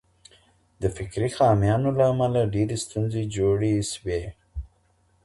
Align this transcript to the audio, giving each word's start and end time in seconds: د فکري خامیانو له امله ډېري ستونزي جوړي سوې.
د 0.81 0.83
فکري 0.97 1.29
خامیانو 1.37 1.89
له 1.99 2.03
امله 2.11 2.41
ډېري 2.55 2.77
ستونزي 2.85 3.23
جوړي 3.35 3.73
سوې. 3.93 4.21